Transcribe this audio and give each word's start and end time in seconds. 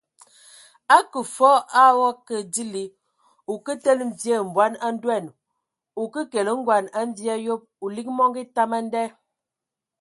Akə 0.97 1.19
fɔɔ 1.35 1.57
o 2.01 2.03
akə 2.11 2.35
dili,o 2.53 3.53
kə 3.65 3.71
tele 3.83 4.03
mvie 4.11 4.35
mbɔn 4.49 4.73
a 4.85 4.87
ndoan, 4.95 5.25
o 6.01 6.03
ke 6.13 6.21
kele 6.31 6.51
ngoan 6.61 6.85
a 6.97 6.99
mvie 7.09 7.31
a 7.35 7.37
yob, 7.45 7.61
o 7.83 7.85
lig 7.95 8.07
mɔngɔ 8.17 8.39
etam 8.45 8.71
a 8.77 8.79
nda! 8.85 9.03